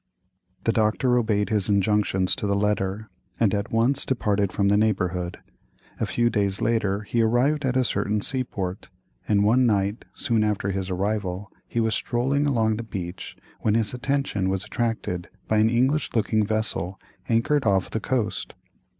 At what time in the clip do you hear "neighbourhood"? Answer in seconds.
4.75-5.37